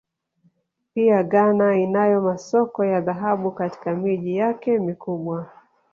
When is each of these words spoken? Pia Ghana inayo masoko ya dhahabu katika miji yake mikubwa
Pia 0.93 1.23
Ghana 1.23 1.77
inayo 1.79 2.21
masoko 2.21 2.85
ya 2.85 3.01
dhahabu 3.01 3.51
katika 3.51 3.95
miji 3.95 4.35
yake 4.35 4.79
mikubwa 4.79 5.49